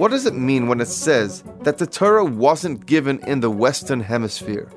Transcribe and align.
What 0.00 0.12
does 0.12 0.24
it 0.24 0.32
mean 0.34 0.66
when 0.66 0.80
it 0.80 0.88
says 0.88 1.44
that 1.60 1.76
the 1.76 1.86
Torah 1.86 2.24
wasn't 2.24 2.86
given 2.86 3.18
in 3.26 3.40
the 3.40 3.50
Western 3.50 4.00
Hemisphere? 4.00 4.72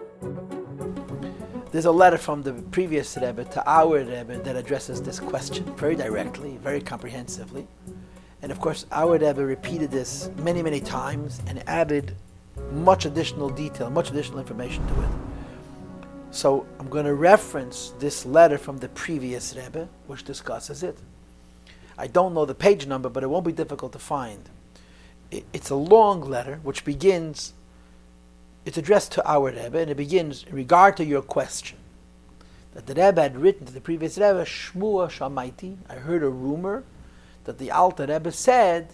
There's 1.72 1.86
a 1.86 1.94
letter 1.94 2.18
from 2.18 2.44
the 2.44 2.52
previous 2.52 3.16
Rebbe 3.16 3.46
to 3.46 3.64
our 3.66 4.00
Rebbe 4.00 4.40
that 4.44 4.58
addresses 4.58 5.02
this 5.02 5.22
question 5.22 5.64
very 5.78 5.96
directly, 5.96 6.58
very 6.58 6.82
comprehensively. 6.82 7.66
And 8.42 8.52
of 8.52 8.60
course, 8.60 8.86
our 8.92 9.14
Rebbe 9.14 9.46
repeated 9.46 9.92
this 9.92 10.30
many, 10.40 10.62
many 10.62 10.82
times 10.82 11.42
and 11.48 11.64
added 11.70 12.18
much 12.74 13.06
additional 13.06 13.48
detail, 13.48 13.90
much 13.90 14.10
additional 14.12 14.40
information 14.40 14.86
to 14.88 15.04
it. 15.04 15.10
So 16.32 16.66
I'm 16.80 16.90
going 16.90 17.06
to 17.06 17.14
reference 17.14 17.94
this 17.98 18.26
letter 18.26 18.58
from 18.58 18.80
the 18.80 18.90
previous 18.90 19.56
Rebbe, 19.56 19.88
which 20.08 20.26
discusses 20.26 20.84
it. 20.84 20.98
I 21.98 22.08
don't 22.08 22.34
know 22.34 22.44
the 22.44 22.54
page 22.54 22.88
number, 22.88 23.08
but 23.08 23.24
it 23.24 23.30
won't 23.30 23.46
be 23.46 23.54
difficult 23.54 23.94
to 23.94 24.00
find. 24.00 24.50
It's 25.54 25.70
a 25.70 25.76
long 25.76 26.22
letter 26.22 26.60
which 26.64 26.86
begins 26.86 27.54
it's 28.66 28.78
addressed 28.78 29.12
to 29.14 29.30
our 29.30 29.52
Rebbe, 29.52 29.78
and 29.78 29.92
it 29.92 29.98
begins 29.98 30.44
in 30.44 30.56
regard 30.56 30.96
to 30.98 31.06
your 31.06 31.22
question. 31.22 31.78
That 32.74 32.88
the 32.88 32.94
Rebbe 32.94 33.22
had 33.22 33.38
written 33.38 33.66
to 33.66 33.74
the 33.74 33.82
previous 33.82 34.18
Rebbe, 34.18 34.46
Shmua 34.46 35.10
Shamaiti, 35.10 35.78
I 35.90 35.96
heard 35.96 36.24
a 36.24 36.30
rumor 36.30 36.84
that 37.44 37.58
the 37.58 37.72
Alter 37.72 38.06
Rebbe 38.06 38.32
said 38.32 38.94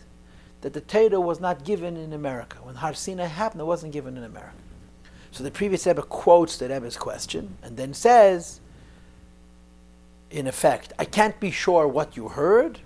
that 0.61 0.73
the 0.73 0.81
Torah 0.81 1.21
was 1.21 1.39
not 1.39 1.63
given 1.63 1.95
in 1.95 2.13
America. 2.13 2.57
When 2.63 2.75
Har 2.75 2.93
Sinai 2.93 3.25
happened, 3.25 3.61
it 3.61 3.65
wasn't 3.65 3.93
given 3.93 4.17
in 4.17 4.23
America. 4.23 4.55
So 5.31 5.43
the 5.43 5.51
previous 5.51 5.85
Rebbe 5.85 6.01
quotes 6.01 6.57
the 6.57 6.67
Rebbe's 6.67 6.97
question 6.97 7.57
and 7.61 7.77
then 7.77 7.93
says, 7.93 8.59
in 10.31 10.47
effect, 10.47 10.93
I 10.97 11.05
can't 11.05 11.39
be 11.39 11.51
sure 11.51 11.87
what 11.87 12.17
you 12.17 12.29
heard, 12.29 12.79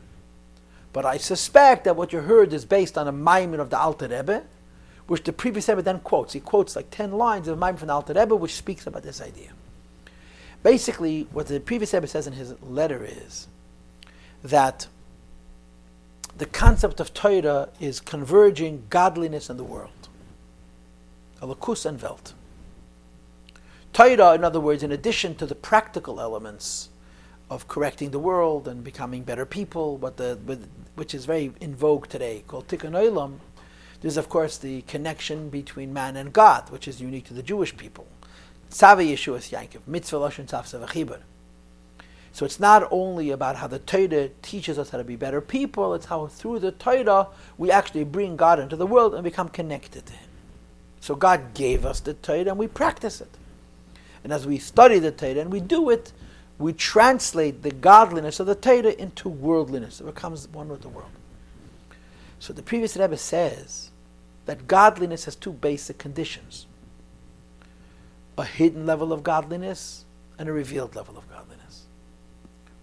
but 0.93 1.05
I 1.05 1.17
suspect 1.17 1.83
that 1.85 1.95
what 1.95 2.13
you 2.13 2.19
heard 2.19 2.53
is 2.53 2.65
based 2.65 2.97
on 2.97 3.07
a 3.07 3.13
maamar 3.13 3.59
of 3.59 3.71
the 3.71 3.79
Alter 3.79 4.07
Rebbe, 4.07 4.43
which 5.07 5.23
the 5.23 5.33
previous 5.33 5.67
Rebbe 5.67 5.81
then 5.81 5.99
quotes. 5.99 6.33
He 6.33 6.39
quotes 6.39 6.75
like 6.75 6.89
10 6.91 7.11
lines 7.11 7.47
of 7.47 7.57
Maamar 7.57 7.79
from 7.79 7.87
the 7.87 7.93
Alter 7.93 8.13
Rebbe, 8.13 8.35
which 8.35 8.55
speaks 8.55 8.87
about 8.87 9.03
this 9.03 9.19
idea. 9.19 9.51
Basically, 10.61 11.27
what 11.31 11.47
the 11.47 11.59
previous 11.59 11.93
Rebbe 11.93 12.07
says 12.07 12.27
in 12.27 12.33
his 12.33 12.53
letter 12.61 13.03
is 13.03 13.47
that 14.43 14.87
the 16.37 16.45
concept 16.45 16.99
of 16.99 17.13
Torah 17.13 17.69
is 17.79 17.99
converging 17.99 18.85
godliness 18.89 19.49
in 19.49 19.57
the 19.57 19.63
world. 19.63 20.09
Alakus 21.41 21.85
and 21.85 22.01
Welt. 22.01 22.33
Torah, 23.91 24.33
in 24.33 24.43
other 24.43 24.59
words, 24.59 24.83
in 24.83 24.91
addition 24.91 25.35
to 25.35 25.45
the 25.45 25.55
practical 25.55 26.19
elements 26.19 26.89
of 27.49 27.67
correcting 27.67 28.11
the 28.11 28.19
world 28.19 28.67
and 28.67 28.83
becoming 28.83 29.23
better 29.23 29.45
people, 29.45 29.97
what 29.97 30.17
the, 30.17 30.39
which 30.95 31.13
is 31.13 31.25
very 31.25 31.51
in 31.59 31.75
vogue 31.75 32.07
today, 32.07 32.43
called 32.47 32.67
Tikkun 32.67 32.91
Olam, 32.91 33.39
there's, 34.03 34.17
of 34.17 34.27
course, 34.27 34.57
the 34.57 34.81
connection 34.81 35.49
between 35.49 35.93
man 35.93 36.17
and 36.17 36.33
God, 36.33 36.69
which 36.69 36.89
is 36.89 36.99
unique 36.99 37.25
to 37.27 37.33
the 37.33 37.41
Jewish 37.41 37.75
people. 37.77 38.05
Tzava 38.69 39.01
Yeshuas 39.01 39.49
Yankov, 39.49 39.79
mitzvah 39.87 40.17
lashon 40.17 40.45
tzavsa 40.45 41.19
So 42.33 42.45
it's 42.45 42.59
not 42.59 42.85
only 42.91 43.29
about 43.29 43.55
how 43.55 43.67
the 43.67 43.79
Torah 43.79 44.27
teaches 44.41 44.77
us 44.77 44.89
how 44.89 44.97
to 44.97 45.05
be 45.05 45.15
better 45.15 45.39
people, 45.39 45.93
it's 45.93 46.07
how 46.07 46.27
through 46.27 46.59
the 46.59 46.73
Torah 46.73 47.27
we 47.57 47.71
actually 47.71 48.03
bring 48.03 48.35
God 48.35 48.59
into 48.59 48.75
the 48.75 48.85
world 48.85 49.13
and 49.13 49.23
become 49.23 49.47
connected 49.47 50.05
to 50.07 50.13
Him. 50.13 50.29
So 50.99 51.15
God 51.15 51.53
gave 51.53 51.85
us 51.85 52.01
the 52.01 52.13
Torah 52.13 52.49
and 52.49 52.57
we 52.57 52.67
practice 52.67 53.21
it. 53.21 53.29
And 54.23 54.33
as 54.33 54.45
we 54.45 54.57
study 54.57 54.99
the 54.99 55.11
Torah 55.11 55.39
and 55.39 55.51
we 55.51 55.61
do 55.61 55.89
it, 55.89 56.11
we 56.63 56.71
translate 56.71 57.61
the 57.61 57.71
godliness 57.71 58.39
of 58.39 58.47
the 58.47 58.55
Torah 58.55 58.93
into 58.93 59.27
worldliness. 59.27 59.99
It 59.99 60.05
becomes 60.05 60.47
one 60.47 60.69
with 60.69 60.81
the 60.81 60.87
world. 60.87 61.11
So 62.39 62.53
the 62.53 62.63
previous 62.63 62.95
Rebbe 62.95 63.17
says 63.17 63.91
that 64.45 64.65
godliness 64.65 65.25
has 65.25 65.35
two 65.35 65.51
basic 65.51 65.97
conditions 65.97 66.65
a 68.37 68.45
hidden 68.45 68.85
level 68.85 69.13
of 69.13 69.23
godliness 69.23 70.05
and 70.39 70.49
a 70.49 70.53
revealed 70.53 70.95
level 70.95 71.17
of 71.17 71.29
godliness. 71.29 71.83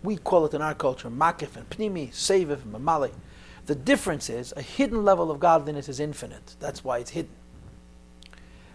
We 0.02 0.16
call 0.16 0.44
it 0.44 0.54
in 0.54 0.62
our 0.62 0.74
culture 0.74 1.10
makif 1.10 1.56
and 1.56 1.68
pnimi, 1.70 2.10
seviv 2.10 2.62
and 2.62 2.74
mamali. 2.74 3.10
The 3.66 3.74
difference 3.74 4.30
is 4.30 4.52
a 4.56 4.62
hidden 4.62 5.04
level 5.04 5.30
of 5.30 5.40
godliness 5.40 5.88
is 5.88 6.00
infinite. 6.00 6.54
That's 6.60 6.84
why 6.84 6.98
it's 6.98 7.10
hidden. 7.10 7.32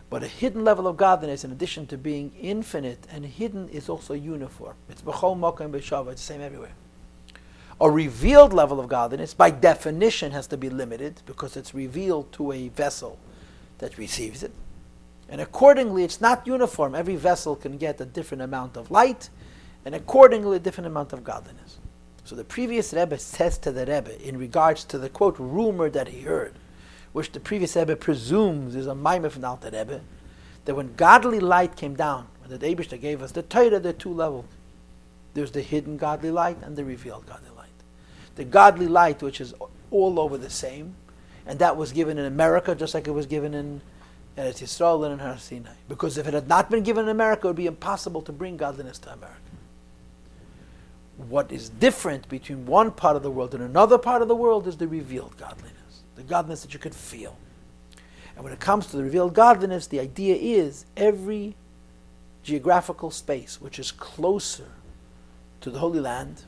But 0.10 0.24
a 0.24 0.28
hidden 0.28 0.64
level 0.64 0.88
of 0.88 0.98
godliness, 0.98 1.44
in 1.44 1.52
addition 1.52 1.88
to 1.88 1.98
being 1.98 2.32
infinite 2.40 3.08
and 3.12 3.26
hidden, 3.26 3.70
is 3.70 3.90
also 3.90 4.14
uniform. 4.14 4.76
It's 4.90 5.02
b'chol 5.02 5.38
mokem 5.38 5.72
b'shava. 5.72 6.12
It's 6.12 6.22
the 6.22 6.34
same 6.34 6.42
everywhere. 6.42 6.74
A 7.82 7.90
revealed 7.90 8.54
level 8.54 8.80
of 8.80 8.88
godliness, 8.88 9.34
by 9.34 9.50
definition, 9.50 10.32
has 10.32 10.48
to 10.48 10.58
be 10.58 10.70
limited 10.70 11.22
because 11.26 11.58
it's 11.58 11.74
revealed 11.74 12.32
to 12.34 12.52
a 12.52 12.70
vessel 12.70 13.20
that 13.80 13.98
receives 13.98 14.44
it. 14.44 14.54
And 15.28 15.42
accordingly, 15.42 16.04
it's 16.04 16.22
not 16.22 16.48
uniform. 16.48 16.96
Every 16.96 17.16
vessel 17.16 17.56
can 17.56 17.78
get 17.78 18.00
a 18.00 18.06
different 18.06 18.44
amount 18.44 18.78
of 18.78 18.92
light, 18.92 19.30
and 19.84 19.94
accordingly, 19.96 20.58
a 20.58 20.60
different 20.60 20.88
amount 20.88 21.14
of 21.14 21.24
godliness. 21.24 21.80
So 22.24 22.36
the 22.36 22.44
previous 22.44 22.94
Rebbe 22.94 23.18
says 23.20 23.58
to 23.60 23.72
the 23.72 23.86
Rebbe, 23.86 24.26
in 24.26 24.38
regards 24.38 24.84
to 24.86 24.98
the 24.98 25.10
quote 25.10 25.38
rumor 25.38 25.90
that 25.90 26.08
he 26.08 26.22
heard, 26.22 26.54
which 27.16 27.32
the 27.32 27.40
previous 27.40 27.76
Rebbe 27.76 27.96
presumes 27.96 28.76
is 28.76 28.88
a 28.88 28.94
maamar 28.94 29.32
from 29.32 29.42
the 29.42 29.72
Rebbe, 29.72 30.02
that 30.66 30.76
when 30.76 30.96
godly 30.96 31.40
light 31.40 31.76
came 31.76 31.96
down, 31.96 32.28
when 32.42 32.60
the 32.60 32.76
Abishta 32.76 33.00
gave 33.00 33.22
us 33.22 33.32
the 33.32 33.42
Torah, 33.42 33.80
there 33.80 33.92
are 33.92 33.94
two 33.94 34.14
levels. 34.14 34.46
There's 35.34 35.52
the 35.52 35.62
hidden 35.62 35.98
godly 35.98 36.32
light 36.32 36.58
and 36.62 36.76
the 36.76 36.84
revealed 36.84 37.26
godly 37.26 37.50
light 37.50 37.56
the 38.36 38.44
godly 38.44 38.88
light, 38.88 39.22
which 39.22 39.42
is 39.42 39.54
all 39.92 40.20
over 40.20 40.38
the 40.38 40.50
same, 40.50 40.96
and 41.46 41.60
that 41.60 41.78
was 41.78 41.92
given 41.92 42.18
in 42.18 42.26
America 42.26 42.76
just 42.76 42.94
like 42.94 43.08
it 43.08 43.12
was 43.12 43.26
given 43.26 43.54
in 43.54 43.82
Eretz 44.38 44.62
Yisrael 44.62 45.06
and 45.06 45.14
in 45.14 45.20
Har 45.20 45.38
Sinai. 45.38 45.72
Because 45.88 46.18
if 46.18 46.28
it 46.28 46.34
had 46.34 46.48
not 46.48 46.70
been 46.70 46.84
given 46.84 47.06
in 47.06 47.10
America, 47.10 47.48
it 47.48 47.52
would 47.52 47.56
be 47.56 47.66
impossible 47.66 48.22
to 48.24 48.32
bring 48.32 48.58
godliness 48.58 49.00
to 49.00 49.14
America. 49.14 49.40
What 51.18 51.52
is 51.52 51.70
different 51.70 52.28
between 52.28 52.66
one 52.66 52.92
part 52.92 53.16
of 53.16 53.24
the 53.24 53.32
world 53.32 53.54
and 53.54 53.64
another 53.64 53.98
part 53.98 54.22
of 54.22 54.28
the 54.28 54.36
world 54.36 54.68
is 54.68 54.76
the 54.76 54.88
revealed 54.88 55.38
godliness, 55.38 55.72
the 56.16 56.24
godliness 56.24 56.62
that 56.62 56.74
you 56.74 56.80
can 56.80 56.92
feel. 56.92 57.38
And 58.36 58.44
when 58.44 58.54
it 58.54 58.60
comes 58.60 58.88
to 58.88 58.98
the 58.98 59.04
revealed 59.04 59.34
godliness, 59.34 59.88
the 59.88 60.00
idea 60.00 60.36
is 60.36 60.86
every 60.98 61.56
geographical 62.44 63.12
space 63.12 63.60
which 63.62 63.80
is 63.80 63.92
closer 63.92 64.68
to 65.62 65.70
the 65.70 65.80
Holy 65.80 66.00
Land 66.00 66.44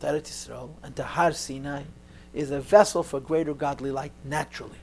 to 0.00 0.06
Eretz 0.06 0.28
Yisrael 0.28 0.70
and 0.82 0.94
to 0.96 1.02
Har 1.02 1.32
Sinai 1.32 1.82
is 2.32 2.50
a 2.50 2.60
vessel 2.60 3.02
for 3.02 3.20
greater 3.20 3.54
godly 3.54 3.90
light 3.90 4.12
naturally. 4.24 4.78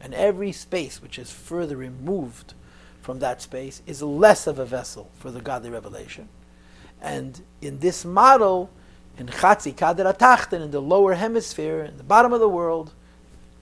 And 0.00 0.14
every 0.14 0.52
space 0.52 1.02
which 1.02 1.18
is 1.18 1.30
further 1.30 1.76
removed 1.76 2.54
from 3.02 3.18
that 3.18 3.42
space 3.42 3.82
is 3.86 4.02
less 4.02 4.46
of 4.46 4.58
a 4.58 4.64
vessel 4.64 5.10
for 5.18 5.30
the 5.30 5.40
godly 5.40 5.70
revelation. 5.70 6.28
And 7.00 7.42
in 7.60 7.80
this 7.80 8.04
model, 8.04 8.70
in 9.18 9.26
Chatzi 9.26 9.76
Kader 9.76 10.04
Atachten, 10.04 10.62
in 10.62 10.70
the 10.70 10.80
lower 10.80 11.14
hemisphere, 11.14 11.84
in 11.84 11.96
the 11.96 12.04
bottom 12.04 12.32
of 12.32 12.40
the 12.40 12.48
world, 12.48 12.92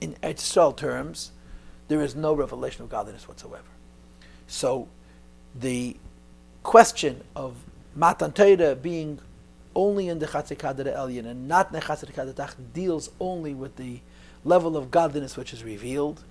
in 0.01 0.13
Eretz 0.23 0.77
terms, 0.77 1.31
there 1.87 2.01
is 2.01 2.15
no 2.15 2.33
revelation 2.33 2.83
of 2.83 2.89
godliness 2.89 3.27
whatsoever. 3.27 3.63
So 4.47 4.87
the 5.55 5.97
question 6.63 7.23
of 7.35 7.55
Matan 7.95 8.31
Torah 8.31 8.75
being 8.75 9.19
only 9.75 10.09
in 10.09 10.19
the 10.19 10.27
Chatzikadar 10.27 10.95
Elyon 10.95 11.25
and 11.25 11.47
not 11.47 11.67
in 11.67 11.73
the 11.73 11.81
Chatzikadar 11.81 12.55
deals 12.73 13.09
only 13.19 13.53
with 13.53 13.75
the 13.75 13.99
level 14.43 14.75
of 14.75 14.91
godliness 14.91 15.37
which 15.37 15.53
is 15.53 15.63
revealed. 15.63 16.23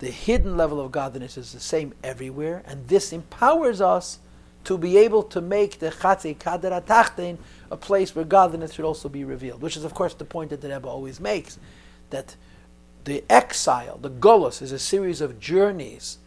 The 0.00 0.10
hidden 0.10 0.56
level 0.56 0.80
of 0.80 0.92
godliness 0.92 1.36
is 1.36 1.52
the 1.52 1.60
same 1.60 1.92
everywhere, 2.04 2.62
and 2.66 2.86
this 2.86 3.12
empowers 3.12 3.80
us 3.80 4.20
to 4.64 4.78
be 4.78 4.96
able 4.96 5.22
to 5.24 5.40
make 5.40 5.78
the 5.78 5.90
Chatzikadar 5.90 6.84
Atachtein 6.84 7.38
a 7.70 7.76
place 7.76 8.14
where 8.14 8.24
godliness 8.24 8.74
should 8.74 8.84
also 8.84 9.08
be 9.08 9.24
revealed, 9.24 9.62
which 9.62 9.76
is, 9.76 9.84
of 9.84 9.94
course, 9.94 10.14
the 10.14 10.24
point 10.24 10.50
that 10.50 10.60
the 10.60 10.68
Rebbe 10.68 10.88
always 10.88 11.20
makes 11.20 11.58
that 12.10 12.36
the 13.08 13.24
exile, 13.30 13.98
the 13.98 14.10
Golos, 14.10 14.62
is 14.62 14.72
a 14.72 14.78
series 14.78 15.20
of 15.20 15.40
journeys 15.40 16.18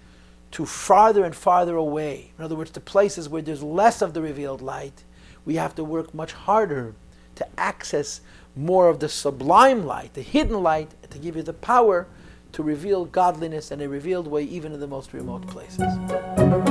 to 0.51 0.65
farther 0.65 1.23
and 1.23 1.35
farther 1.35 1.75
away. 1.75 2.31
In 2.37 2.43
other 2.43 2.55
words, 2.55 2.71
to 2.71 2.79
places 2.79 3.29
where 3.29 3.41
there's 3.41 3.63
less 3.63 4.01
of 4.01 4.13
the 4.13 4.21
revealed 4.21 4.61
light 4.61 5.03
we 5.45 5.55
have 5.55 5.75
to 5.75 5.83
work 5.83 6.13
much 6.13 6.33
harder 6.33 6.93
to 7.35 7.47
access 7.59 8.21
more 8.55 8.89
of 8.89 8.99
the 8.99 9.09
sublime 9.09 9.85
light, 9.85 10.13
the 10.13 10.21
hidden 10.21 10.61
light, 10.61 10.91
to 11.09 11.17
give 11.17 11.35
you 11.35 11.43
the 11.43 11.53
power 11.53 12.07
to 12.51 12.63
reveal 12.63 13.05
godliness 13.05 13.71
in 13.71 13.81
a 13.81 13.87
revealed 13.87 14.27
way, 14.27 14.43
even 14.43 14.73
in 14.73 14.79
the 14.79 14.87
most 14.87 15.13
remote 15.13 15.47
places. 15.47 16.70